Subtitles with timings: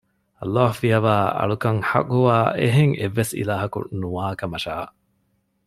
[0.43, 4.77] ﷲ ފިޔަވައި އަޅުކަން ޙައްޤުވާ އެހެން އެއްވެސް އިލާހަކު ނުވާކަމަށާ